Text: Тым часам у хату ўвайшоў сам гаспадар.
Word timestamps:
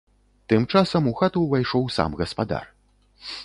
Тым 0.53 0.63
часам 0.79 1.11
у 1.11 1.13
хату 1.19 1.45
ўвайшоў 1.45 1.87
сам 1.97 2.19
гаспадар. 2.23 2.65